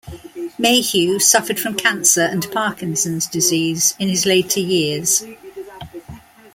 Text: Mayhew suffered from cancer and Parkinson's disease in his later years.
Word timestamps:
Mayhew 0.57 1.19
suffered 1.19 1.59
from 1.59 1.75
cancer 1.75 2.21
and 2.21 2.49
Parkinson's 2.51 3.27
disease 3.27 3.93
in 3.99 4.09
his 4.09 4.25
later 4.25 4.59
years. 4.59 5.23